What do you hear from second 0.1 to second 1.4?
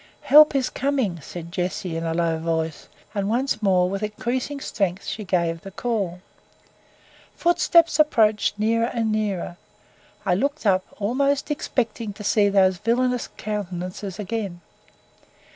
"Help is coming,"